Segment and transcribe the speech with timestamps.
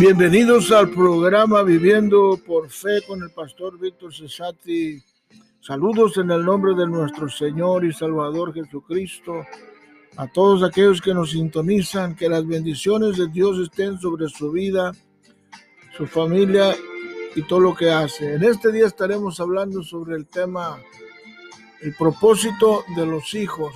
[0.00, 4.98] Bienvenidos al programa Viviendo por Fe con el pastor Víctor Cesati.
[5.60, 9.44] Saludos en el nombre de nuestro Señor y Salvador Jesucristo.
[10.16, 14.90] A todos aquellos que nos sintonizan, que las bendiciones de Dios estén sobre su vida,
[15.94, 16.74] su familia
[17.36, 18.36] y todo lo que hace.
[18.36, 20.80] En este día estaremos hablando sobre el tema,
[21.82, 23.74] el propósito de los hijos.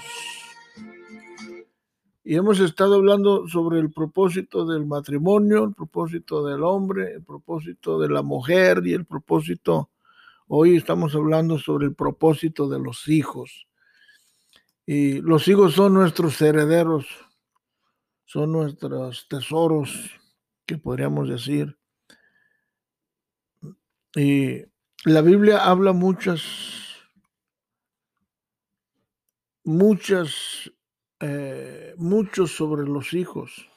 [2.27, 8.01] Y hemos estado hablando sobre el propósito del matrimonio, el propósito del hombre, el propósito
[8.01, 9.91] de la mujer y el propósito,
[10.49, 13.69] hoy estamos hablando sobre el propósito de los hijos.
[14.87, 17.07] Y los hijos son nuestros herederos,
[18.25, 20.11] son nuestros tesoros,
[20.65, 21.77] que podríamos decir.
[24.17, 24.63] Y
[25.05, 26.43] la Biblia habla muchas,
[29.63, 30.71] muchas
[31.21, 33.71] eh, mucho sobre los hijos.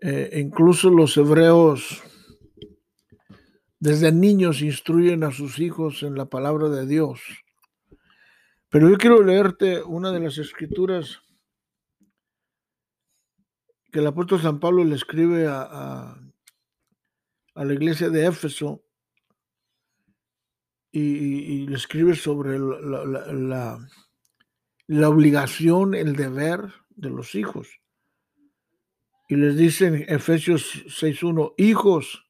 [0.00, 2.02] Eh, incluso los hebreos
[3.80, 7.20] desde niños instruyen a sus hijos en la palabra de Dios.
[8.68, 11.20] Pero yo quiero leerte una de las escrituras
[13.90, 16.14] que el apóstol San Pablo le escribe a,
[17.54, 18.84] a, la iglesia de Éfeso
[20.92, 23.78] y, le escribe sobre la la
[24.88, 27.68] obligación, el deber de los hijos.
[29.28, 32.24] Y les dice en Efesios 6.1, hijos,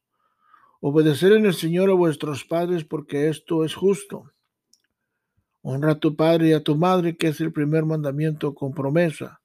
[0.81, 4.33] obedecer en el Señor a vuestros padres porque esto es justo.
[5.63, 9.41] Honra a tu padre y a tu madre, que es el primer mandamiento con promesa,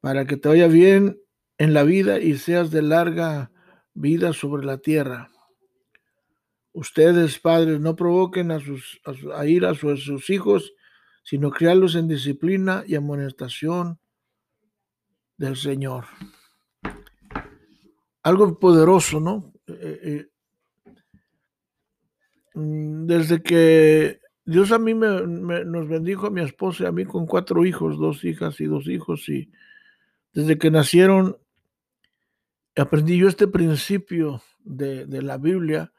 [0.00, 1.20] para que te vaya bien
[1.58, 3.50] en la vida y seas de larga
[3.94, 5.30] vida sobre la tierra.
[6.72, 9.00] Ustedes, padres, no provoquen a, sus,
[9.34, 10.72] a, ir a sus hijos,
[11.28, 13.98] sino criarlos en disciplina y amonestación
[15.36, 16.06] del Señor.
[18.22, 19.52] Algo poderoso, ¿no?
[19.66, 20.96] Eh, eh,
[22.54, 25.20] mm, desde que Dios a mí me,
[25.66, 28.88] nos bendijo a mi esposa y a mí con cuatro hijos, dos hijas y dos
[28.88, 29.50] hijos, y
[30.32, 31.36] desde que nacieron
[32.74, 35.92] aprendí yo este principio de, la Biblia.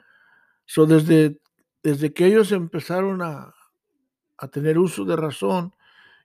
[0.66, 1.40] So desde,
[1.84, 3.54] desde que ellos empezaron a,
[4.40, 5.74] a tener uso de razón,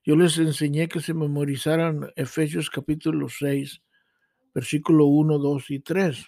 [0.04, 3.82] yo les enseñé que se memorizaran Efesios capítulo 6,
[4.54, 6.26] versículo 1, 2 y 3.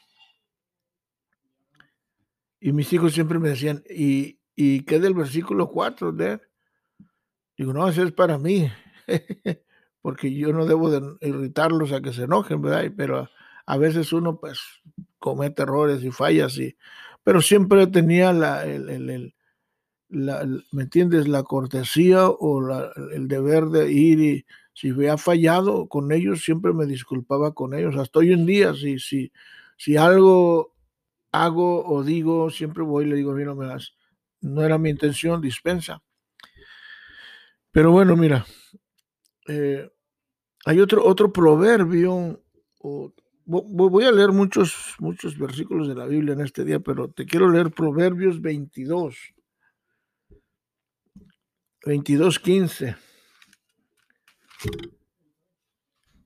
[2.61, 6.41] Y mis hijos siempre me decían, ¿y, y qué del versículo 4, Dad?
[7.57, 8.69] Digo, no, ese es para mí,
[10.03, 12.91] porque yo no debo de irritarlos a que se enojen, ¿verdad?
[12.97, 13.29] Pero
[13.67, 14.61] a veces uno pues
[15.19, 16.77] comete errores y fallas, y,
[17.23, 19.36] pero siempre tenía la, el,
[20.09, 21.29] ¿me entiendes?
[21.29, 22.61] La cortesía o
[23.13, 27.97] el deber de ir y si había fallado con ellos, siempre me disculpaba con ellos.
[27.97, 29.33] Hasta hoy en día, si, si,
[29.77, 30.75] si algo
[31.33, 33.95] hago o digo, siempre voy y le digo, mira, me das,
[34.41, 36.03] no era mi intención, dispensa.
[37.73, 38.47] Pero bueno, mira,
[39.49, 39.91] eh,
[40.65, 42.43] hay otro, otro proverbio,
[43.45, 47.51] voy a leer muchos, muchos versículos de la Biblia en este día, pero te quiero
[47.51, 49.17] leer Proverbios 22.
[51.87, 52.97] 22.15.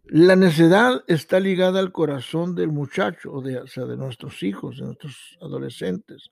[0.04, 4.87] La necedad está ligada al corazón del muchacho, o, de, sea, de nuestros hijos, de
[4.87, 6.31] nuestros adolescentes.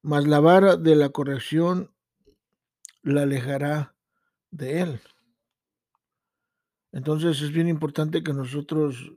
[0.00, 1.94] Mas la vara de la corrección
[3.02, 3.94] la alejará
[4.50, 5.00] de él.
[6.92, 9.12] Entonces es bien importante que nosotros,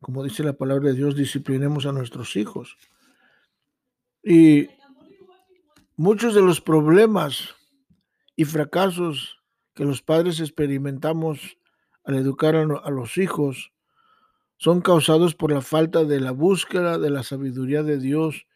[0.00, 2.76] como dice la palabra de Dios, disciplinemos a nuestros hijos.
[4.22, 4.68] Y
[5.96, 7.56] muchos de los problemas
[8.36, 9.38] y fracasos
[9.74, 11.58] que los padres experimentamos
[12.04, 13.72] al educar a, los hijos
[14.56, 18.46] son causados por la falta de la búsqueda de la sabiduría de Dios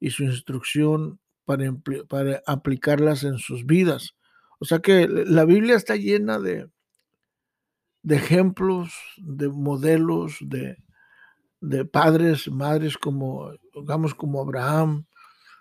[0.00, 1.72] y su instrucción para,
[2.08, 4.14] para aplicarlas en sus vidas.
[4.58, 6.68] O sea que la Biblia está llena de,
[8.02, 10.76] de ejemplos, de modelos, de,
[11.60, 13.52] de padres, madres como,
[14.16, 15.06] como Abraham,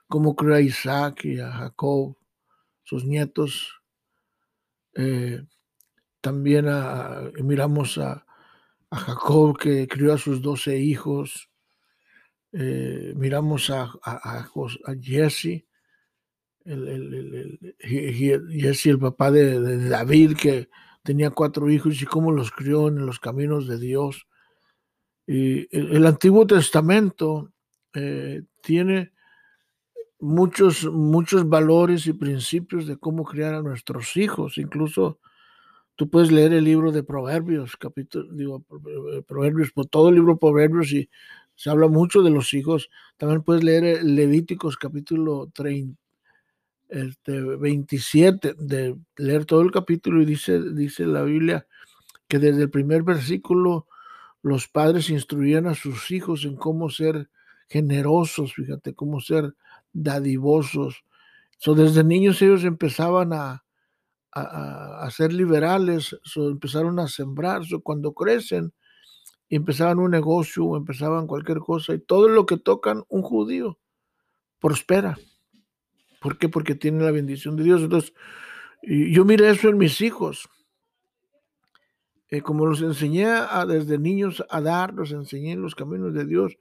[0.07, 2.17] como crió a Isaac y a Jacob,
[2.91, 3.81] sus nietos.
[4.95, 5.41] Eh,
[6.19, 6.65] también
[7.41, 8.25] miramos a,
[8.91, 11.49] Jacob que crió a sus doce hijos.
[12.51, 13.89] Eh, miramos a,
[15.01, 15.65] Jesse,
[16.65, 20.69] el, el, Jesse, el papá de, David, que
[21.01, 24.27] tenía cuatro hijos y cómo los crió en los caminos de Dios.
[25.25, 27.53] Y el, Antiguo Testamento
[27.93, 29.13] eh, tiene
[30.21, 34.57] muchos, muchos valores y principios de cómo criar a nuestros hijos.
[34.57, 35.19] Incluso
[36.01, 38.65] Tú puedes leer el libro de Proverbios, capítulo, digo,
[39.27, 41.07] Proverbios, por todo el libro de Proverbios y
[41.53, 42.89] se habla mucho de los hijos.
[43.17, 46.01] También puedes leer Levíticos, capítulo 30,
[46.89, 51.67] este, 27, de leer todo el capítulo y dice, dice la Biblia
[52.27, 53.85] que desde el primer versículo
[54.41, 57.29] los padres instruían a sus hijos en cómo ser
[57.69, 59.53] generosos, fíjate, cómo ser
[59.93, 61.03] dadivosos.
[61.57, 63.63] So, desde niños ellos empezaban a,
[64.31, 68.73] a, ser liberales, empezaron a sembrar, cuando crecen,
[69.49, 73.77] empezaban un negocio, empezaban cualquier cosa, y todo lo que tocan un judío
[74.59, 75.17] prospera.
[76.21, 76.47] ¿Por qué?
[76.47, 77.81] Porque tiene la bendición de Dios.
[77.81, 78.13] Entonces,
[78.83, 80.47] yo miré eso en mis hijos.
[82.29, 86.25] Eh, como los enseñé a, desde niños a dar, los enseñé en los caminos de
[86.25, 86.57] Dios.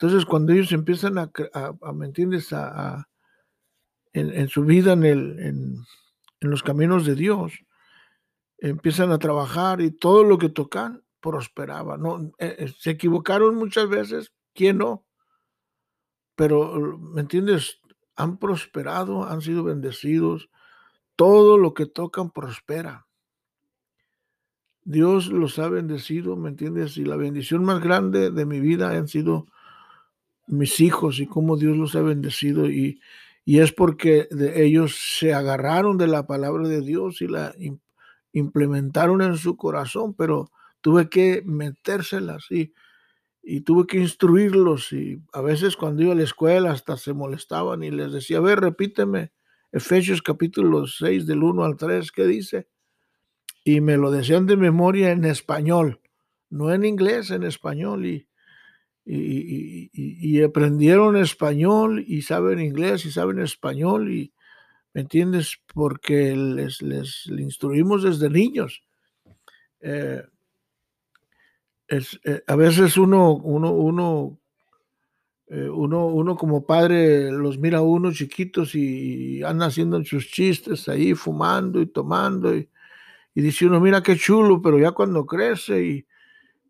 [0.00, 2.52] Entonces, cuando ellos empiezan a, a, ¿me entiendes?
[2.52, 3.08] A,
[4.12, 5.84] en, su vida en, el, en,
[6.40, 7.52] los caminos de Dios,
[8.58, 11.96] empiezan a trabajar y todo lo que tocan prosperaba.
[11.96, 12.32] ¿no?
[12.38, 15.04] Eh, eh, se equivocaron muchas veces, ¿quién no?
[16.36, 17.80] Pero, ¿me entiendes?
[18.14, 20.48] Han prosperado, han sido bendecidos,
[21.16, 23.08] todo lo que tocan prospera.
[24.82, 26.96] Dios los ha bendecido, ¿me entiendes?
[26.96, 29.46] Y la bendición más grande de mi vida han sido
[30.48, 33.00] mis hijos y cómo Dios los ha bendecido y,
[33.44, 37.54] y es porque de ellos se agarraron de la palabra de Dios y la
[38.32, 40.50] implementaron en su corazón, pero
[40.80, 42.72] tuve que metérselas y,
[43.42, 47.82] y tuve que instruirlos y a veces cuando iba a la escuela hasta se molestaban
[47.82, 49.32] y les decía, a ver, repíteme
[49.72, 52.68] Efesios capítulo 6 del 1 al 3, ¿qué dice?
[53.64, 56.00] Y me lo decían de memoria en español,
[56.50, 58.27] no en inglés, en español y
[59.10, 64.32] y, aprendieron español y saben inglés y saben español y,
[64.92, 65.58] ¿me entiendes?
[65.72, 68.82] Porque les, les, instruimos desde niños.
[69.80, 70.22] Eh,
[71.88, 74.38] eh, a veces uno, uno, uno,
[75.46, 80.86] eh, uno, uno como padre los mira a uno chiquitos y, anda haciendo sus chistes
[80.88, 82.68] ahí, fumando y tomando y,
[83.34, 86.06] y dice uno, mira qué chulo, pero ya cuando crece y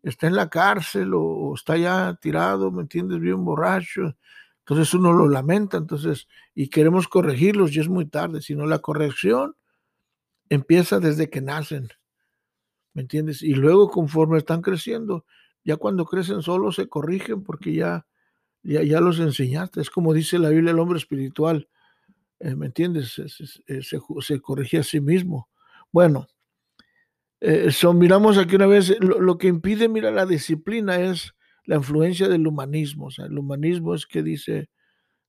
[0.03, 3.19] está en la cárcel o, está ya tirado, ¿me entiendes?
[3.19, 4.15] Bien borracho.
[4.59, 9.55] Entonces uno lo lamenta, entonces, y queremos corregirlos y es muy tarde, sino la corrección
[10.49, 11.89] empieza desde que nacen,
[12.93, 13.41] ¿me entiendes?
[13.41, 15.25] Y luego conforme están creciendo,
[15.63, 18.05] ya cuando crecen solos se corrigen porque ya,
[18.63, 19.81] ya, ya los enseñaste.
[19.81, 21.67] Es como dice la Biblia, el hombre espiritual,
[22.39, 23.13] eh, ¿me entiendes?
[23.13, 25.49] Se, se, se corrige a sí mismo.
[25.91, 26.27] Bueno,
[27.41, 31.33] eh, miramos aquí una vez, lo, que impide, mira, la disciplina es
[31.65, 33.07] la influencia del humanismo.
[33.07, 34.69] O sea, el humanismo es que dice,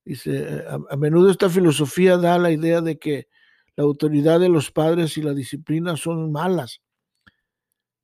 [0.05, 3.29] dice, a, menudo esta filosofía da la idea de que
[3.77, 6.81] la autoridad de los padres y la disciplina son malas.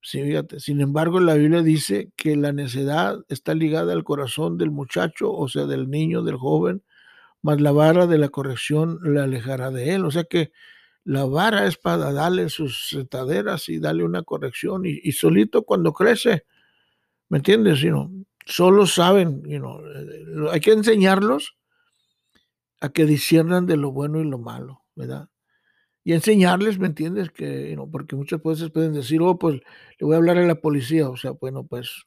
[0.01, 0.61] Sí, fíjate.
[0.61, 5.49] Sin embargo, la Biblia dice que la necedad está ligada al corazón del muchacho, o
[5.49, 6.85] sea, del niño, del joven,
[7.43, 10.05] más la vara de la corrección le alejará de él.
[10.05, 10.53] O sea que
[11.07, 16.45] la vara es para darle sus sentaderas y darle una corrección y, solito cuando crece,
[17.29, 17.79] ¿me entiendes?
[17.79, 21.57] You solo saben, you eh, hay que enseñarlos
[22.81, 25.29] a que disciernan de lo bueno y lo malo, ¿verdad?
[26.03, 27.31] Y enseñarles, ¿me entiendes?
[27.31, 29.61] Que, porque muchas veces pueden decir, oh, pues
[30.01, 32.03] le voy a hablar a la policía, o sea, bueno, pues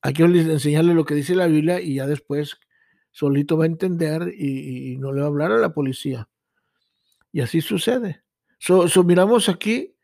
[0.00, 2.56] hay que enseñarle lo que dice la Biblia y ya después
[3.10, 6.28] solito va a entender y no le va a hablar a la policía.
[7.36, 8.22] Y así sucede.
[8.58, 9.94] So, miramos aquí,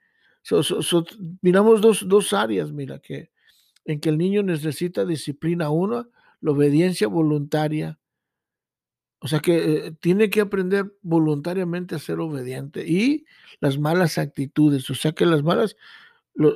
[1.41, 3.31] miramos dos, dos, áreas, mira, que
[3.87, 5.71] en que el niño necesita disciplina.
[5.71, 6.07] Una,
[6.43, 7.99] la obediencia voluntaria.
[9.21, 12.87] O sea que eh, tiene que aprender voluntariamente a ser obediente.
[12.87, 13.25] Y
[13.61, 14.91] las malas actitudes.
[14.91, 15.75] O sea que las malas,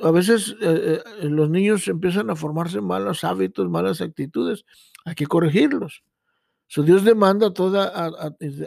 [0.03, 4.63] a veces eh, eh, los niños empiezan a formarse malos hábitos, malas actitudes.
[5.05, 6.03] Hay que corregirlos.
[6.67, 7.91] So, Dios demanda toda,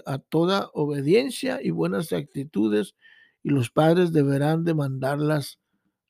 [0.07, 2.95] a, toda obediencia y buenas actitudes
[3.43, 5.61] y los padres deberán demandarlas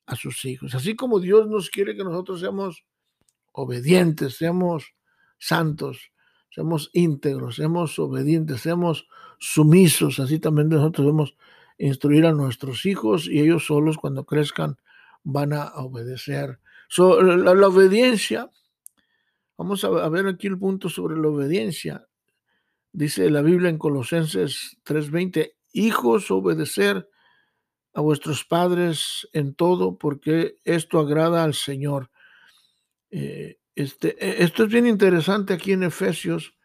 [0.05, 0.73] a sus hijos.
[0.73, 2.85] Así como Dios nos quiere que nosotros seamos
[3.51, 4.93] obedientes, seamos
[5.37, 6.11] santos,
[6.49, 9.07] seamos íntegros, seamos obedientes, seamos
[9.39, 11.35] sumisos, así también nosotros debemos
[11.77, 14.77] instruir a nuestros hijos y ellos solos cuando crezcan
[15.23, 16.59] van a obedecer.
[16.97, 18.49] la obediencia
[19.61, 22.07] Vamos a ver aquí el punto sobre la obediencia.
[22.91, 27.07] Dice la Biblia en Colosenses 3:20, hijos, obedecer
[27.93, 32.09] a vuestros padres en todo, porque esto agrada al Señor.
[33.11, 36.55] Eh, este, e, esto es bien interesante aquí en Efesios,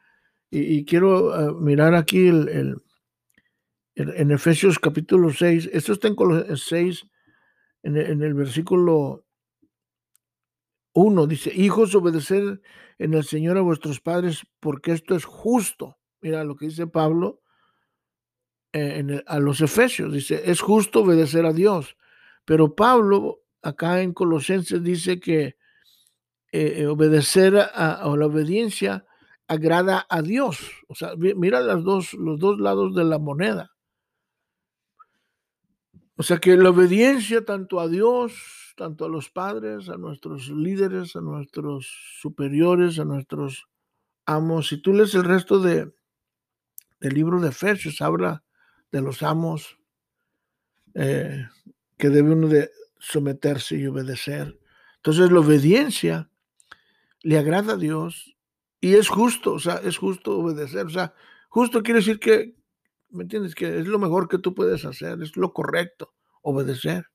[0.50, 2.80] y, quiero ah, mirar aquí el,
[3.94, 7.06] en Efesios capítulo 6, esto está en Colosenses 6,
[7.82, 9.25] en el, en el versículo
[10.96, 12.60] 1 dice, hijos, obedecer
[12.98, 15.98] en el Señor a vuestros padres, porque esto es justo.
[16.22, 17.42] Mira lo que dice Pablo
[18.72, 21.96] eh, en a los Efesios, dice, es justo obedecer a Dios.
[22.44, 25.56] Pero Pablo, acá en Colosenses, dice que
[26.52, 29.04] eh, eh, obedecer a, la obediencia
[29.48, 30.58] agrada a Dios.
[30.88, 33.72] O sea, mi- mira dos, los dos lados de la moneda.
[36.16, 41.16] O sea que la obediencia tanto a Dios, tanto a los padres, a nuestros líderes,
[41.16, 41.88] a nuestros
[42.20, 43.66] superiores, a nuestros
[44.26, 44.68] amos.
[44.68, 45.92] Si tú lees el resto de,
[47.00, 48.44] del libro de Efesios, habla
[48.92, 49.78] de los amos
[50.94, 51.48] eh,
[51.96, 54.58] que debe uno de someterse y obedecer.
[54.96, 56.30] Entonces la obediencia
[57.22, 58.36] le agrada a Dios
[58.80, 60.86] y es justo, o sea, es justo obedecer.
[60.86, 61.14] O sea,
[61.48, 62.54] justo quiere decir que,
[63.08, 63.54] ¿me entiendes?
[63.54, 67.06] Que es lo mejor que tú puedes hacer, es lo correcto, obedecer.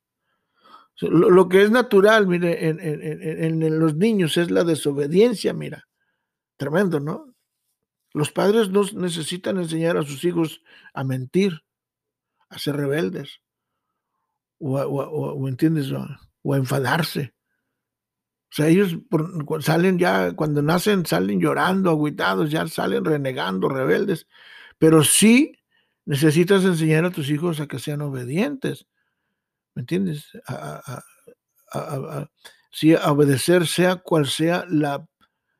[0.99, 5.87] Lo, que es natural, mire, en, los niños es la desobediencia, mira.
[6.57, 7.33] Tremendo, ¿no?
[8.13, 10.61] Los padres no necesitan enseñar a sus hijos
[10.93, 11.61] a mentir,
[12.49, 13.41] a ser rebeldes,
[14.59, 15.91] o, ¿entiendes?
[15.91, 17.33] O, a- enfadarse.
[18.51, 18.97] O sea, ellos
[19.61, 24.27] salen ya, cuando nacen, salen llorando, agüitados, ya salen renegando, rebeldes.
[24.77, 25.53] Pero sí
[26.05, 28.87] necesitas enseñar a tus hijos a que sean obedientes.
[29.75, 30.25] ¿Me entiendes?
[30.47, 31.03] A, a-
[32.71, 35.07] sí, obedecer sea cual sea la,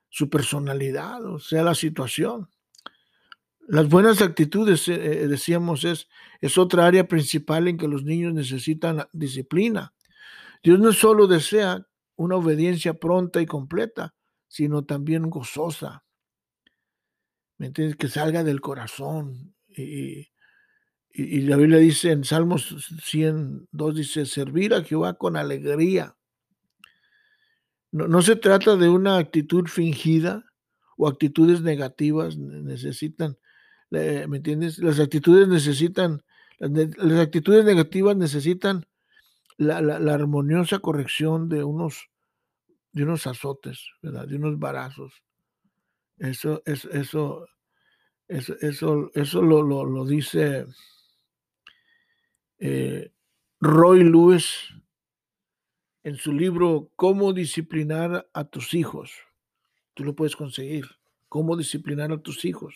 [0.10, 2.50] su personalidad o sea la situación.
[3.68, 6.10] Las buenas actitudes, eh, eh, decíamos, es,
[6.41, 9.94] es otra área principal en que los niños necesitan disciplina.
[10.63, 11.88] Dios no solo desea
[12.18, 14.15] una obediencia pronta y completa,
[14.48, 16.03] sino también gozosa.
[17.58, 17.96] ¿Me entiendes?
[17.96, 19.56] Que salga del corazón.
[19.70, 20.31] Y,
[21.13, 26.15] y- la Biblia dice en Salmos 102, dice, servir a Jehová con alegría.
[27.91, 30.46] No, no se trata de una actitud fingida
[30.98, 33.38] o actitudes negativas, ne- necesitan,
[33.89, 34.77] ¿me entiendes?
[34.80, 36.24] Las actitudes necesitan,
[36.60, 38.86] las, actitudes negativas necesitan
[39.58, 42.10] la, la- armoniosa corrección de unos,
[42.94, 44.27] de unos azotes, ¿verdad?
[44.27, 45.22] De unos barazos.
[46.18, 47.48] Eso, es, eso,
[48.27, 50.65] eso, eso, eso lo, lo, lo dice
[52.62, 53.12] eh,
[53.60, 54.74] Roy Lewis
[56.03, 59.12] en su libro Cómo disciplinar a tus hijos.
[59.94, 60.86] Tú lo puedes conseguir.
[61.27, 62.74] Cómo disciplinar a tus hijos.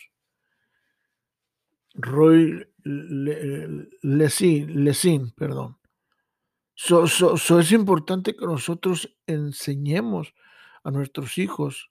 [1.94, 5.78] Roy Le- Lesin, Lesin, perdón.
[6.74, 10.34] So- so es importante que nosotros enseñemos
[10.84, 11.90] a nuestros hijos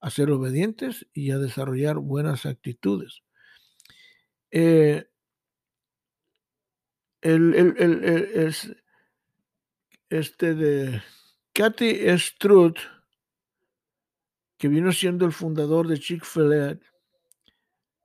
[0.00, 3.22] a ser obedientes y a desarrollar buenas actitudes.
[4.50, 5.06] Eh,
[7.24, 8.76] el, el- el- el- es,
[10.10, 11.02] este de
[11.52, 12.78] Kathy Strutt,
[14.58, 16.78] que vino siendo el fundador de Chick-fil-A,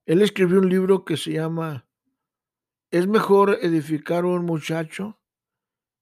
[0.06, 1.86] él escribió un libro que se llama
[2.92, 5.20] Es mejor edificar un muchacho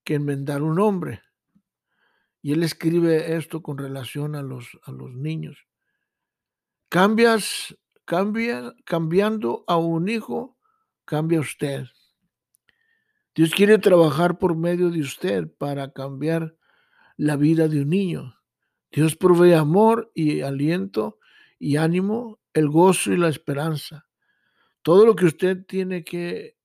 [0.06, 1.22] que enmendar un hombre.
[2.42, 5.68] Y él escribe esto con relación a los, a los niños.
[6.90, 10.58] Cambias, cambia, cambiando a un hijo,
[11.04, 11.88] cambia usted.
[13.38, 16.56] Dios quiere trabajar por medio de usted para cambiar
[17.18, 18.36] la vida de un niño.
[18.92, 21.20] Dios provee amor y aliento
[21.60, 24.08] y ánimo, el gozo y la esperanza.
[24.82, 26.58] Todo lo que usted tiene que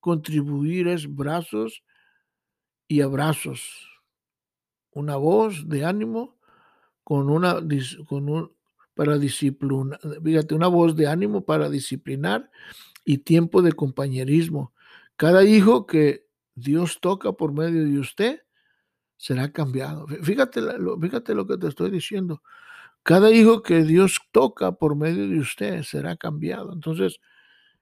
[0.00, 1.82] contribuir es brazos
[2.86, 3.88] y abrazos.
[4.90, 6.36] Una voz de ánimo
[7.04, 7.54] con una
[8.92, 9.98] para disciplinar,
[10.50, 12.50] una voz de ánimo para disciplinar
[13.06, 14.74] y tiempo de compañerismo.
[15.20, 16.24] Cada hijo que
[16.54, 18.40] Dios toca por medio de usted
[19.18, 20.06] será cambiado.
[20.06, 20.62] Fí- Fíjate,
[20.98, 22.42] fíjate lo que te estoy diciendo.
[23.02, 26.72] Cada hijo que Dios toca por medio de usted será cambiado.
[26.72, 27.20] Entonces,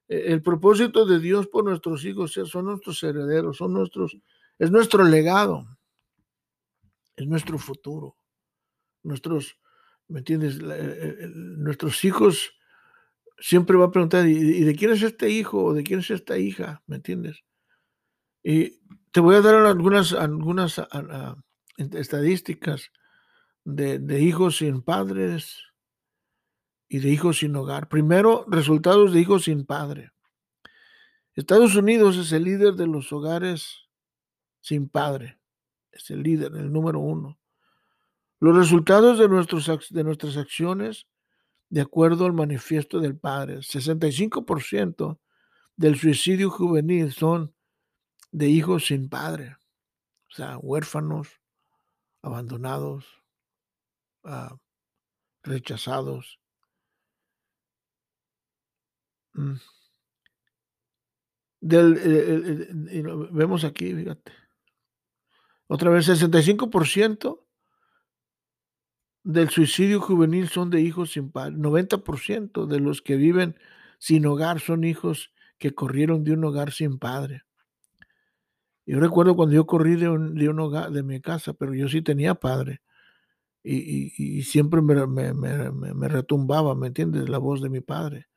[0.09, 4.19] eh, el propósito de Dios por nuestros hijos son nuestros herederos, son nuestros,
[4.59, 5.65] es nuestro legado,
[7.15, 8.17] es nuestro futuro.
[9.05, 9.57] Nuestros,
[10.09, 10.59] ¿me entiendes?
[10.59, 12.51] Eh, eh, nuestros hijos
[13.41, 16.39] siempre va a preguntar, ¿y, de quién es este hijo o de quién es esta
[16.39, 16.83] hija?
[16.87, 17.45] ¿Me entiendes?
[18.43, 18.81] Y
[19.13, 20.15] te voy a dar algunas,
[21.77, 22.91] estadísticas
[23.65, 25.63] de, de hijos sin padres
[26.89, 27.89] y de hijos sin hogar.
[27.89, 30.13] Primero, resultados de hijos sin padre.
[31.35, 33.89] Estados Unidos es el líder de los hogares
[34.61, 35.39] sin padre.
[35.93, 37.39] Es el líder, el número uno.
[38.41, 41.07] Los resultados de, nuestros, de nuestras acciones,
[41.71, 45.19] de acuerdo al manifiesto del padre, 65%
[45.77, 47.55] del suicidio juvenil son
[48.33, 49.57] de hijos sin padre.
[50.31, 51.29] sea, huérfanos,
[52.23, 53.07] abandonados,
[54.25, 54.57] uh,
[55.43, 56.39] rechazados.
[59.35, 59.57] Mm.
[61.61, 64.33] Del, eh, eh, vemos aquí, fíjate.
[65.67, 67.48] Otra vez, 65%
[69.29, 71.55] del suicidio juvenil son de hijos sin padre.
[71.57, 73.57] 90% de los que viven
[73.99, 77.43] sin hogar son hijos que corrieron de un hogar sin padre.
[78.87, 81.89] Yo recuerdo cuando yo corrí de un, de un hogar, de mi casa, pero yo
[81.89, 82.81] sí tenía padre.
[83.63, 87.29] Y, y, siempre me, me, me, me, retumbaba, ¿me entiendes?
[87.29, 88.29] La voz de mi padre.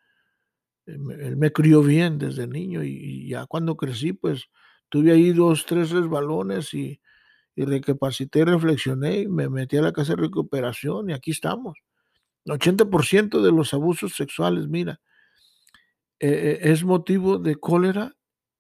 [0.86, 4.50] Él me crió bien desde niño y, ya cuando crecí, pues
[4.90, 7.00] tuve ahí dos, tres resbalones y,
[7.56, 11.78] y recapacité, reflexioné y me metí a la casa de recuperación y aquí estamos.
[12.46, 15.00] El 80% de los abusos sexuales, mira,
[16.20, 18.16] eh, eh, es motivo de cólera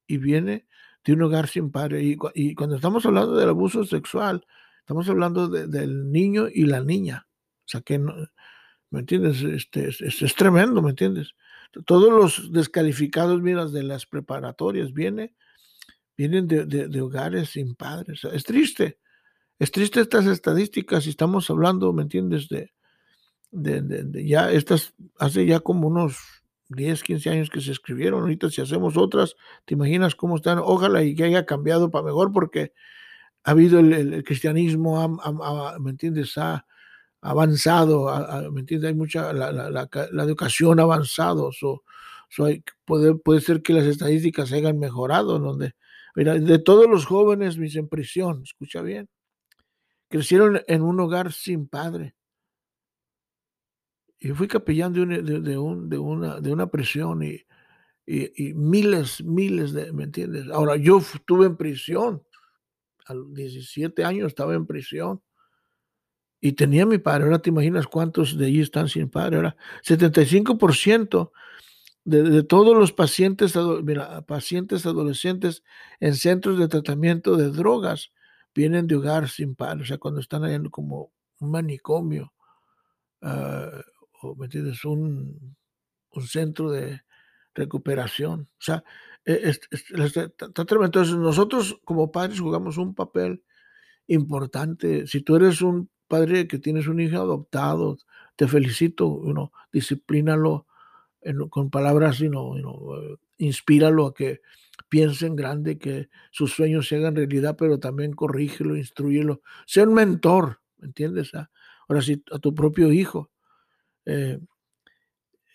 [0.07, 0.67] y viene
[1.03, 2.03] de un hogar sin padre.
[2.03, 4.45] Y, cuando estamos hablando del abuso sexual,
[4.79, 7.27] estamos hablando del niño y la niña.
[7.65, 9.41] O sea que, ¿me entiendes?
[9.41, 11.33] Este, es, tremendo, ¿me entiendes?
[11.85, 15.33] Todos los descalificados, miras, de las preparatorias viene,
[16.17, 18.23] vienen de, hogares sin padres.
[18.25, 18.99] Es triste.
[19.59, 22.47] Es triste estas estadísticas y estamos hablando, ¿me entiendes?
[22.49, 22.71] De,
[23.51, 26.17] de, ya estas, hace ya como unos
[26.69, 28.21] 10, 15 años que se escribieron.
[28.21, 30.59] Ahorita si hacemos otras, te imaginas cómo están.
[30.59, 32.73] Ojalá y que haya cambiado para mejor porque
[33.43, 35.19] ha habido el, cristianismo,
[35.79, 36.37] ¿me entiendes?
[36.37, 36.65] Ha
[37.21, 38.89] avanzado, ¿me entiendes?
[38.89, 41.51] Hay mucha, la, la, la, educación ha avanzado.
[41.51, 41.83] So,
[42.85, 45.39] puede, puede ser que las estadísticas hayan mejorado.
[45.39, 45.75] Donde,
[46.15, 49.09] mira, de todos los jóvenes, mis en prisión, escucha bien,
[50.09, 52.15] crecieron en un hogar sin padre
[54.21, 57.43] y fui capellán de, de, un, de, una, de una prisión y,
[58.05, 60.47] y, miles, miles de, ¿me entiendes?
[60.49, 62.23] Ahora, yo estuve en prisión,
[63.07, 65.23] a los 17 años estaba en prisión
[66.39, 67.23] y tenía mi padre.
[67.23, 69.37] Ahora te imaginas cuántos de allí están sin padre.
[69.37, 71.31] Ahora, 75%
[72.03, 73.53] de, todos los pacientes,
[74.27, 75.63] pacientes adolescentes
[75.99, 78.11] en centros de tratamiento de drogas
[78.53, 82.33] vienen de hogar sin padre, o sea, cuando están ahí como un manicomio.
[83.21, 84.83] Uh, ¿me entiendes?
[84.85, 85.55] Un,
[86.11, 87.01] un centro de
[87.53, 88.49] recuperación.
[88.53, 88.83] O sea,
[89.25, 90.45] e, está.
[90.45, 93.43] Entonces, nosotros como padres jugamos un papel
[94.07, 95.07] importante.
[95.07, 97.97] Si tú eres un padre que tienes un hijo adoptado,
[98.35, 100.67] te felicito, uno, disciplínalo
[101.49, 102.31] con palabras, you
[103.37, 104.41] inspíralo a que
[104.89, 109.41] piense en grande, que sus sueños se hagan realidad, pero también corrígelo, instruyelo.
[109.65, 111.33] Sea un mentor, ¿me entiendes?
[111.33, 111.49] Ah,
[111.87, 113.31] ahora sí, a tu propio hijo.
[114.05, 114.39] Eh,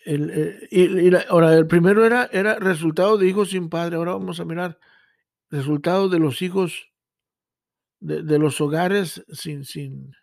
[0.05, 0.31] el,
[0.71, 3.97] eh, ahora, el primero era, era resultado de hijos sin padre.
[3.97, 4.79] Ahora vamos a mirar
[5.49, 6.91] resultado de los hijos
[7.99, 10.13] de, de, los hogares sin, sin,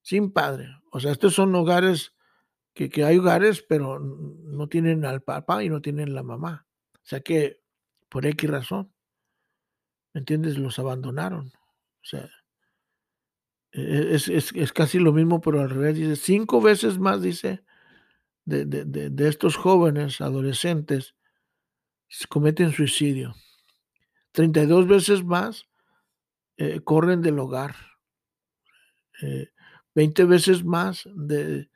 [0.00, 0.68] sin padre.
[0.90, 2.12] O sea, estos son hogares
[2.74, 6.66] que, hay hogares, pero no tienen al papá y no tienen la mamá.
[6.94, 7.60] O sea que
[8.08, 8.92] por X razón,
[10.12, 10.58] ¿me entiendes?
[10.58, 11.48] Los abandonaron.
[11.48, 12.30] O sea,
[13.72, 15.96] e, es, es, es, casi lo mismo, pero al revés.
[15.96, 17.64] Dice, cinco veces más, dice,
[18.44, 21.14] de, de, de, de estos jóvenes, adolescentes,
[22.28, 23.34] cometen suicidio.
[24.32, 25.68] 32 veces más
[26.56, 27.76] eh, corren del hogar.
[29.22, 29.50] Eh,
[29.94, 31.70] 20 veces más de,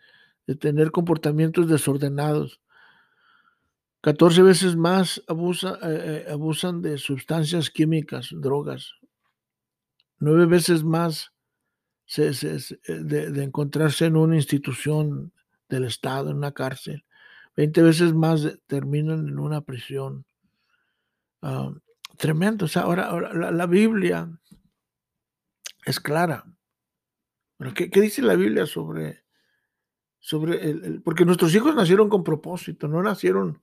[0.46, 2.60] de, tener comportamientos desordenados.
[4.02, 5.22] 14 veces más eh,
[5.82, 8.92] eh, abusan de sustancias químicas, drogas.
[10.18, 11.32] 9 veces más
[12.06, 12.56] se, se,
[12.86, 15.32] eh, de, encontrarse en una institución
[15.68, 17.04] del Estado, en una cárcel.
[17.56, 20.24] Veinte veces más terminan en una prisión.
[21.42, 21.74] Uh,
[22.16, 22.66] tremendo.
[22.66, 24.30] O sea, ahora, la, Biblia
[25.84, 26.44] es clara.
[27.74, 29.24] ¿Qué, ¿Qué, dice la Biblia sobre,
[30.26, 33.62] sobre el, Porque nuestros hijos nacieron con propósito, no nacieron...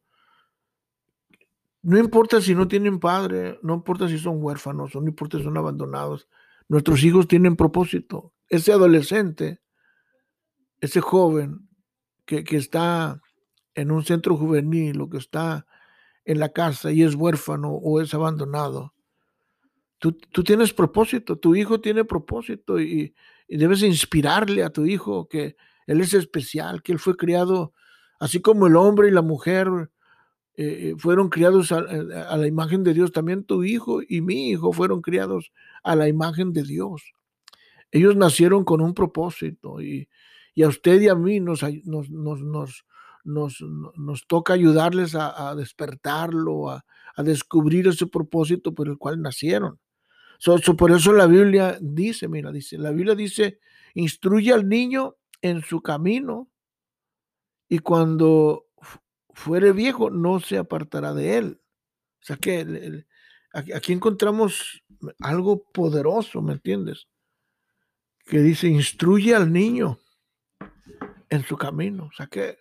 [1.82, 5.58] No importa si no tienen padre, no importa si son huérfanos, no importa si son
[5.58, 6.30] abandonados,
[6.70, 8.32] Nuestros hijos tienen propósito.
[8.48, 9.60] Ese adolescente,
[10.80, 11.68] ese joven
[12.24, 13.22] que, que está
[13.76, 15.66] en un centro juvenil o que está
[16.24, 18.94] en la casa y es huérfano o es abandonado,
[20.00, 23.14] tú, tú tienes propósito, tu hijo tiene propósito y,
[23.50, 27.74] debes inspirarle a tu hijo que él es especial, que él fue criado
[28.20, 29.68] así como el hombre y la mujer
[30.56, 34.22] eh, eh, fueron criados a, eh, a, la imagen de Dios, también tu hijo y
[34.22, 35.52] mi hijo fueron criados
[35.84, 37.04] a la imagen de Dios.
[37.92, 40.08] Ellos nacieron con un propósito y,
[40.64, 41.62] a usted y a mí nos,
[44.28, 46.86] toca ayudarles a, despertarlo, a,
[47.18, 49.80] descubrir ese propósito por el cual nacieron.
[50.46, 53.60] O por eso la Biblia dice, mira, dice, la Biblia dice,
[53.96, 56.50] instruye al niño en su camino
[57.70, 58.66] y cuando
[59.34, 61.62] fuere viejo no se apartará de él.
[62.22, 63.06] O sea que
[63.76, 64.84] aquí encontramos
[65.20, 67.08] algo poderoso, ¿me entiendes?
[68.26, 70.00] Que dice, instruye al niño
[71.30, 72.06] en su camino.
[72.06, 72.60] O sea que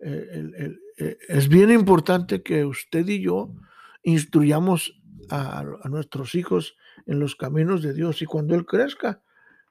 [0.00, 3.54] eh, eh, es bien importante que usted y yo
[4.02, 9.22] instruyamos a, nuestros hijos en los caminos de Dios y cuando Él crezca,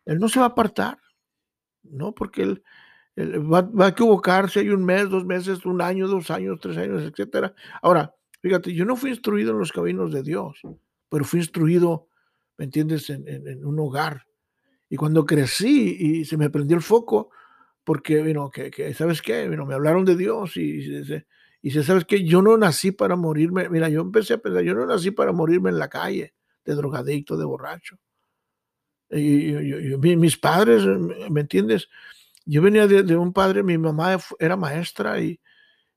[0.06, 1.00] Él no se va a apartar,
[1.84, 2.14] ¿no?
[2.14, 2.64] Porque Él,
[3.18, 7.04] va, va, a equivocarse, hay un mes, dos meses, un año, dos años, tres años,
[7.04, 7.54] etcétera.
[7.82, 10.62] Ahora, fíjate, yo no fui instruido en los caminos de Dios,
[11.10, 12.08] pero fui instruido,
[12.58, 14.26] ¿me entiendes?, en, un hogar.
[14.90, 17.30] Y cuando crecí y se me prendió el foco,
[17.84, 19.48] porque, bueno, que, ¿sabes qué?
[19.48, 21.24] Bueno, me hablaron de Dios y, y,
[21.62, 22.24] y, ¿sabes qué?
[22.24, 23.70] Yo no nací para morirme.
[23.70, 26.34] Mira, yo empecé a pensar, yo no nací para morirme en la calle,
[26.66, 27.98] de drogadicto, de borracho.
[29.12, 29.54] Y,
[30.18, 30.84] mis padres,
[31.30, 31.90] ¿me entiendes?
[32.46, 35.40] Yo venía de, un padre, mi mamá era maestra y,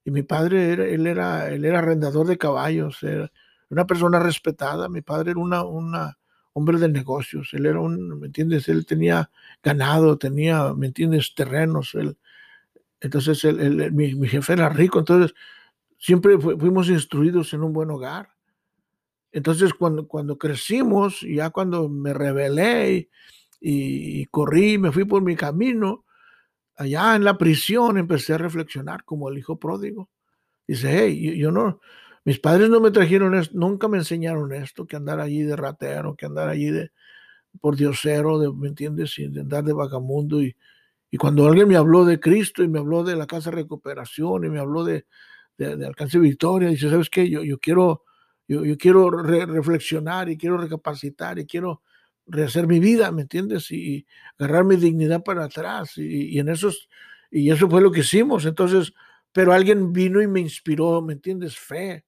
[0.05, 3.31] mi padre, era, él, era, él era arrendador de caballos, era
[3.69, 4.89] una persona respetada.
[4.89, 6.17] Mi padre era una, una,
[6.53, 8.69] hombre de negocios, él era un, ¿me entiendes?
[8.69, 9.29] Él tenía
[9.61, 11.33] ganado, tenía, ¿me entiendes?
[11.35, 12.17] Terrenos, él,
[13.01, 15.33] entonces él, mi, jefe era rico, entonces
[15.97, 18.32] siempre fuimos instruidos en un buen hogar.
[19.33, 23.09] Entonces cuando, cuando crecimos, ya cuando me rebelé
[23.59, 26.05] y, y corrí, me fui por mi camino,
[26.77, 30.09] allá en la prisión empecé a reflexionar como el hijo pródigo.
[30.67, 31.81] Dice, hey, yo no,
[32.25, 36.15] mis padres no me trajeron esto, nunca me enseñaron esto, que andar allí de ratero,
[36.15, 36.91] que andar allí de
[37.59, 39.17] por diosero, de, ¿me entiendes?
[39.19, 40.41] Y de andar de vagamundo.
[40.41, 40.55] Y,
[41.11, 44.45] y cuando alguien me habló de Cristo y me habló de la casa de recuperación
[44.45, 45.05] y me habló de,
[45.57, 47.29] de, alcance victoria, dice, ¿sabes qué?
[47.29, 48.03] Yo, yo quiero,
[48.53, 51.81] yo, yo quiero reflexionar y quiero recapacitar y quiero
[52.25, 53.71] rehacer mi vida, ¿me entiendes?
[53.71, 54.05] Y,
[54.37, 55.97] agarrar mi dignidad para atrás.
[55.97, 56.89] Y, y en esos,
[57.31, 58.45] y eso fue lo que hicimos.
[58.45, 58.93] Entonces,
[59.31, 61.57] pero alguien vino y me inspiró, ¿me entiendes?
[61.57, 62.05] Fe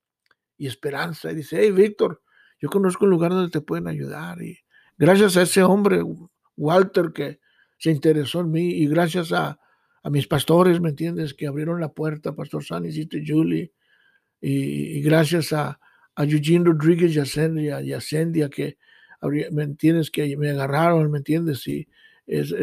[0.58, 1.32] y esperanza.
[1.32, 2.22] Y dice, hey, Víctor,
[2.60, 4.42] yo conozco un lugar donde te pueden ayudar.
[4.42, 4.60] Y
[4.98, 6.02] gracias a ese hombre,
[6.56, 7.40] Walter, que
[7.78, 9.60] se interesó en mí, y gracias a,
[10.06, 11.34] a mis pastores, ¿me entiendes?
[11.34, 13.74] Que abrieron la puerta, Pastor San y Julie,
[14.40, 15.80] y, gracias a,
[16.16, 18.78] a Eugene Rodríguez y a Ascendia, que,
[19.52, 20.10] ¿me entiendes?
[20.12, 21.68] Que me agarraron, ¿me entiendes?
[21.68, 21.88] Y
[22.26, 22.54] es,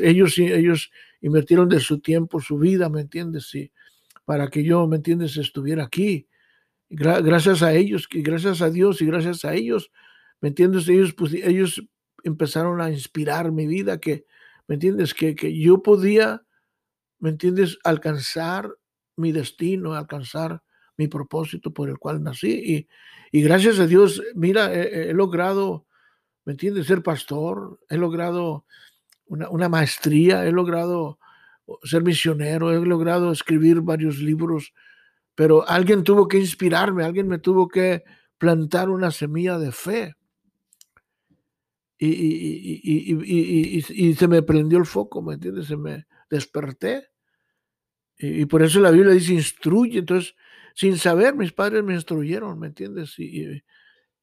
[0.00, 0.90] ellos, ellos
[1.20, 3.54] invirtieron de su tiempo, su vida, ¿me entiendes?
[3.54, 3.72] Y
[4.24, 6.28] para que yo, ¿me entiendes?, estuviera aquí
[6.88, 9.90] gracias a ellos, y gracias a Dios y gracias a ellos,
[10.40, 10.88] ¿me entiendes?
[10.88, 11.82] Ellos, pues, ellos
[12.22, 14.26] empezaron a inspirar mi vida, que,
[14.68, 15.12] ¿me entiendes?
[15.12, 16.44] Que, que yo podía,
[17.18, 17.78] ¿me entiendes?
[17.84, 18.70] Alcanzar
[19.16, 20.62] mi destino, alcanzar
[20.96, 22.52] mi propósito por el cual nací.
[22.52, 22.88] Y,
[23.38, 25.86] y gracias a Dios, mira, he, logrado,
[26.44, 26.86] ¿me entiendes?
[26.86, 28.64] Ser pastor, he logrado
[29.26, 31.18] una, una, maestría, he logrado
[31.82, 34.72] ser misionero, he logrado escribir varios libros
[35.34, 38.04] pero alguien tuvo que inspirarme, alguien me tuvo que
[38.38, 40.14] plantar una semilla de fe.
[41.98, 45.66] Y, y, se me prendió el foco, ¿me entiendes?
[45.66, 47.08] Se me desperté.
[48.18, 50.00] Y, por eso la Biblia dice instruye.
[50.00, 50.34] Entonces,
[50.74, 53.18] sin saber, mis padres me instruyeron, ¿me entiendes?
[53.18, 53.62] Y,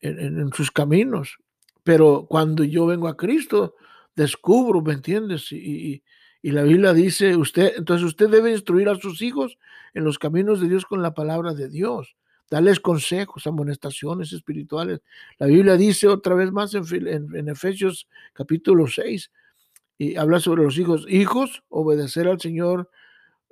[0.02, 1.38] en, en, sus caminos.
[1.84, 3.76] Pero cuando yo vengo a Cristo,
[4.16, 5.52] descubro, ¿me entiendes?
[5.52, 6.04] Y,
[6.44, 9.60] la Biblia dice, usted, entonces usted debe instruir a sus hijos
[9.94, 12.16] en los caminos de Dios con la palabra de Dios,
[12.50, 15.02] darles consejos, amonestaciones espirituales.
[15.38, 19.32] La Biblia dice otra vez más en, Efesios capítulo 6,
[20.00, 21.06] y habla sobre los hijos.
[21.08, 22.90] Hijos, obedecer al Señor,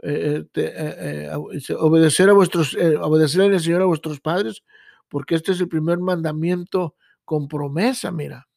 [0.02, 4.64] eh, eh, eh, obedecer a vuestros, obedecer al Señor a vuestros padres,
[5.10, 8.48] porque este es el primer mandamiento con promesa, mira.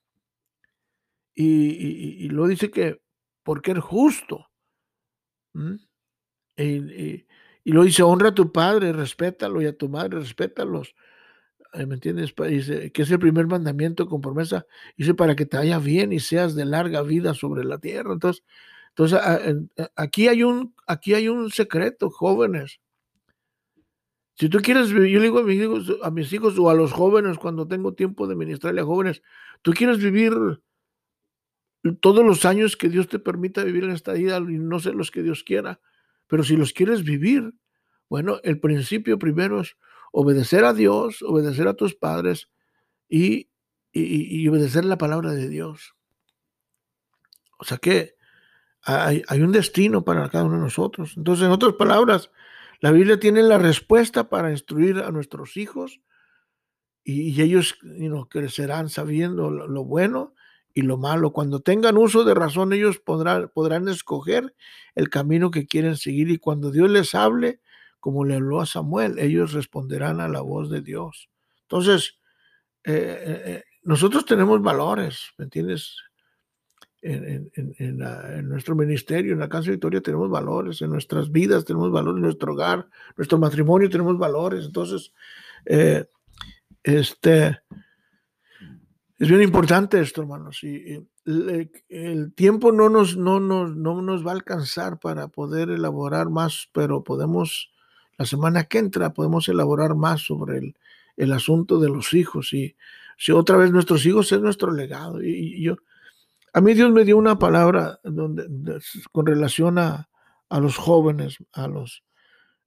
[1.35, 3.01] Y, y, lo dice que
[3.43, 4.51] porque es justo.
[6.57, 7.27] Y,
[7.65, 10.95] lo dice, honra a tu padre, respétalo y a tu madre, respétalos.
[11.73, 12.35] ¿Me entiendes?
[12.37, 14.67] Dice que es el primer mandamiento con promesa.
[14.97, 18.13] Dice para que te vaya bien y seas de larga vida sobre la tierra.
[18.13, 18.45] Entonces,
[18.95, 19.21] entonces
[19.97, 22.81] aquí, hay un, aquí hay un secreto, jóvenes.
[24.35, 26.93] Si tú quieres yo le digo a mis hijos, a mis hijos o a los
[26.93, 29.23] jóvenes cuando tengo tiempo de ministrarle a jóvenes,
[29.63, 30.35] tú quieres vivir
[32.01, 35.11] todos los años que Dios te permita vivir en esta vida y no sé los
[35.11, 35.81] que Dios quiera,
[36.27, 37.55] pero si los quieres vivir,
[38.09, 39.77] bueno, el principio primero es
[40.13, 42.51] obedecer a Dios, obedecer a tus padres
[43.09, 43.49] y,
[43.93, 45.95] y, obedecer la palabra de Dios.
[47.59, 48.17] O sea que
[48.85, 51.15] hay, un destino para cada uno de nosotros.
[51.17, 52.31] Entonces, en otras palabras,
[52.81, 56.01] la Biblia tiene la respuesta para instruir a nuestros hijos
[57.05, 57.79] y, ellos
[58.29, 60.35] crecerán sabiendo lo, bueno
[60.75, 61.33] y lo malo.
[61.33, 64.55] Cuando tengan uso de razón, ellos podrán, podrán escoger
[64.95, 67.61] el camino que quieren seguir y cuando Dios les hable,
[68.01, 71.29] como le habló a Samuel, ellos responderán a la voz de Dios.
[71.63, 72.19] Entonces,
[72.85, 75.97] eh, eh, eh, nosotros tenemos valores, ¿me entiendes?
[77.03, 82.23] En, nuestro ministerio, en la Casa Victoria tenemos valores, en nuestras vidas tenemos valores, en
[82.23, 84.67] nuestro hogar, nuestro matrimonio tenemos valores.
[84.67, 85.13] Entonces,
[86.85, 87.61] este,
[89.19, 90.63] es bien importante esto, hermanos.
[90.63, 96.31] Y, el, tiempo no nos, no, nos, no nos va a alcanzar para poder elaborar
[96.31, 97.73] más, pero podemos,
[98.19, 100.77] la semana que entra, podemos elaborar más sobre el,
[101.17, 102.53] el asunto de los hijos.
[102.53, 102.77] Y
[103.17, 105.23] si otra vez nuestros hijos es nuestro legado.
[105.23, 105.77] Y, yo,
[106.53, 108.47] a mí Dios me dio una palabra donde,
[109.11, 110.09] con relación a,
[110.49, 112.05] a los jóvenes, a los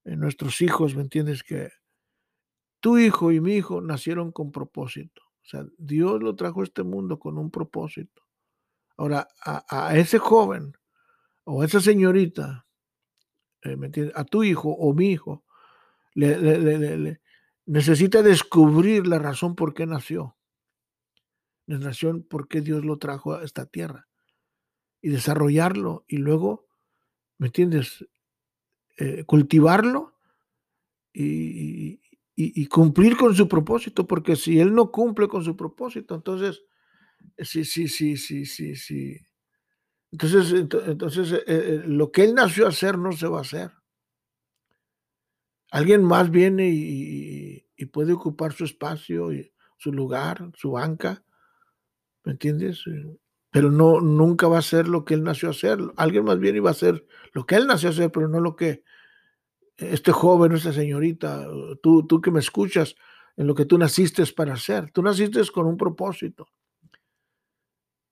[0.06, 1.44] eh, nuestros hijos, ¿me entiendes?
[1.44, 1.70] Que
[2.80, 5.22] tu hijo y mi hijo nacieron con propósito.
[5.44, 8.24] O sea, Dios lo trajo a este mundo con un propósito.
[8.98, 10.74] Ahora, a, ese joven
[11.44, 12.66] o a esa señorita,
[13.62, 14.16] eh, ¿me entiendes?
[14.16, 15.44] A tu hijo o mi hijo,
[16.14, 17.20] le,
[17.66, 20.38] necesita descubrir la razón por qué nació.
[21.68, 24.08] La razón por qué Dios lo trajo a esta tierra.
[25.02, 26.68] Y desarrollarlo y luego,
[27.38, 28.06] ¿me entiendes?
[28.98, 30.14] Eh, cultivarlo
[31.14, 32.00] y,
[32.36, 36.64] y, cumplir con su propósito, porque si él no cumple con su propósito, entonces,
[37.38, 39.18] sí, sí, sí, sí, sí, sí.
[40.12, 43.72] Entonces, entonces eh, eh, lo que él nació a hacer no se va a hacer.
[45.72, 51.25] Alguien más viene y, y puede ocupar su espacio, y su lugar, su banca,
[52.26, 52.84] ¿me entiendes?
[53.52, 55.80] Pero no, nunca va a ser lo que él nació a hacer.
[55.96, 58.40] Alguien más viene y va a hacer lo que él nació a hacer, pero no
[58.40, 58.84] lo que
[59.78, 61.48] este joven, esta señorita,
[61.82, 62.96] tú, tú que me escuchas,
[63.38, 64.92] en lo que tú naciste para hacer.
[64.92, 66.48] Tú naciste con un propósito.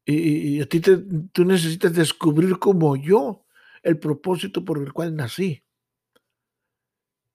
[0.05, 0.97] Y, a ti te,
[1.31, 3.45] tú necesitas descubrir como yo
[3.81, 5.63] el propósito por el cual nací.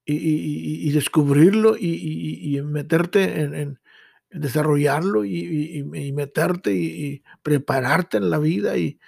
[0.05, 3.79] Y, descubrirlo y, meterte en
[4.31, 8.99] desarrollarlo y, meterte y, prepararte en la vida y,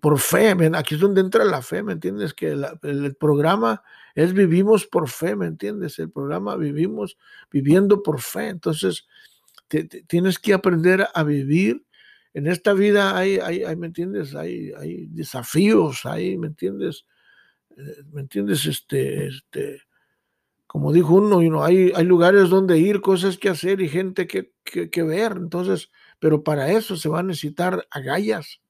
[0.00, 2.34] por fe, aquí es donde entra la fe, ¿me entiendes?
[2.34, 3.82] Que el, programa
[4.14, 5.98] es vivimos por fe, ¿me entiendes?
[5.98, 7.16] El programa vivimos
[7.50, 8.48] viviendo por fe.
[8.48, 9.06] Entonces,
[10.06, 11.84] tienes que aprender a vivir.
[12.34, 14.34] En esta vida hay, hay, ¿me entiendes?
[14.34, 17.06] Hay, hay desafíos, hay, ¿me entiendes?
[17.76, 18.66] Eh, ¿Me entiendes?
[18.66, 19.80] Este, este,
[20.76, 24.90] como dijo uno, hay, hay lugares donde ir, cosas que hacer y gente que, que,
[24.90, 25.32] que ver.
[25.38, 28.60] Entonces, pero para eso se va a necesitar agallas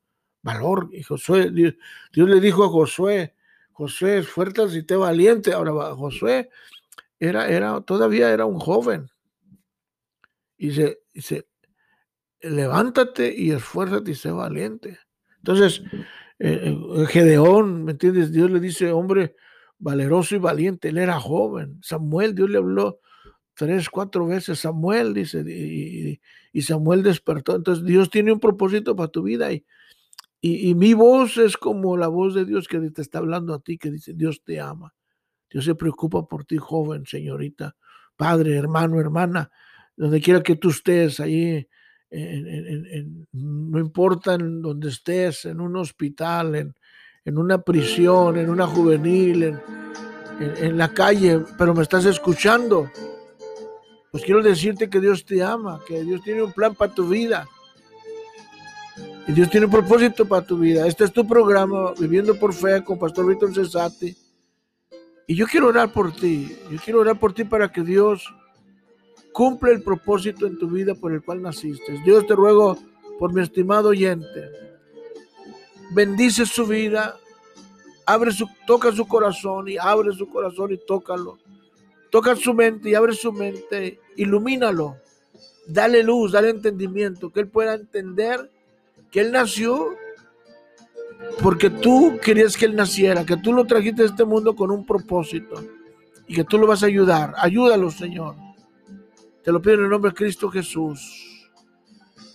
[0.41, 0.89] valor.
[0.93, 1.75] Y Josué, Dios,
[2.13, 3.35] le dijo a Josué,
[3.73, 5.53] Josué, esfuérzate y te valiente.
[5.53, 6.49] Ahora, Josué
[7.19, 9.11] era, era, todavía era un joven.
[10.57, 11.49] Y se,
[12.41, 15.01] levántate y esfuérzate y sé valiente.
[15.39, 15.83] Entonces,
[16.39, 18.31] eh, eh, Gedeón, ¿me entiendes?
[18.31, 19.35] Dios le dice, hombre
[19.79, 21.79] valeroso y valiente, él era joven.
[21.83, 23.01] Samuel, Dios le habló
[23.55, 25.43] tres, cuatro veces, Samuel, dice,
[26.53, 27.57] y, Samuel despertó.
[27.57, 29.65] Entonces, Dios tiene un propósito para tu vida y,
[30.41, 33.79] y, mi voz es como la voz de Dios que te está hablando a ti,
[33.79, 34.95] que dice, Dios te ama.
[35.51, 37.77] Dios se preocupa por ti, joven, señorita,
[38.17, 39.51] padre, hermano, hermana,
[39.97, 41.67] donde quiera que tú estés, ahí,
[43.33, 46.75] no importa en donde estés, en un hospital, en,
[47.27, 49.61] en una prisión, en una juvenil, en,
[50.39, 52.91] en, la calle, pero me estás escuchando.
[54.11, 57.47] Pues quiero decirte que Dios te ama, que Dios tiene un plan para tu vida
[59.29, 60.87] y Dios tiene un propósito para tu vida.
[60.87, 64.17] Este es tu programa, Viviendo por Fe, con Pastor Víctor Cesati.
[65.27, 66.57] Y yo quiero orar por ti.
[66.71, 68.33] Yo quiero orar por ti para que Dios
[69.33, 72.01] cumpla el propósito en tu vida por el cual naciste.
[72.05, 72.79] Dios te ruego
[73.19, 74.66] por mi estimado oyente.
[75.91, 77.17] Bendice su vida.
[78.07, 81.39] Abre su, toca su corazón y abre su corazón y tócalo.
[82.11, 84.01] Toca su mente y abre su mente.
[84.17, 84.97] Ilumínalo.
[85.67, 88.51] Dale luz, dale entendimiento, que él pueda entender
[89.11, 89.97] que Él nació
[91.43, 94.85] porque tú querías que Él naciera, que tú lo trajiste a este mundo con un
[94.85, 95.63] propósito
[96.27, 97.35] y que tú lo vas a ayudar.
[97.39, 98.37] Ayúdalo, Señor.
[99.43, 101.49] Te lo pido en el nombre de Cristo Jesús.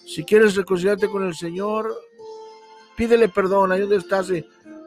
[0.05, 1.93] Si quieres reconciliarte con el Señor,
[2.95, 4.31] pídele perdón, ahí donde estás.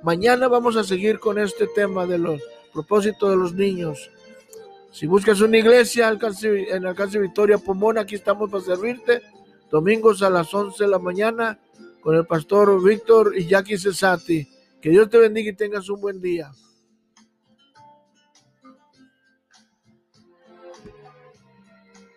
[0.03, 2.40] Mañana vamos a seguir con este tema de los
[2.73, 4.11] propósitos de los niños.
[4.93, 9.23] Si buscas una iglesia en Alcance Victoria Pomona, aquí estamos para servirte.
[9.71, 11.59] Domingos a las 11 de la mañana
[12.01, 14.49] con el pastor Víctor y Jackie Cesati.
[14.81, 16.53] Que Dios te bendiga y tengas un buen día.